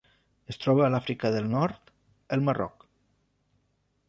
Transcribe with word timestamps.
Es 0.53 0.57
troba 0.63 0.83
a 0.85 0.87
l'Àfrica 0.93 1.31
del 1.37 1.51
Nord: 1.53 1.93
el 2.39 2.45
Marroc. 2.49 2.89